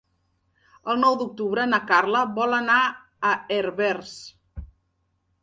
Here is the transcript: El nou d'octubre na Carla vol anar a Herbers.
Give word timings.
El 0.93 0.95
nou 1.01 1.17
d'octubre 1.19 1.65
na 1.73 1.79
Carla 1.91 2.23
vol 2.39 2.57
anar 2.61 2.79
a 3.31 3.35
Herbers. 3.59 4.17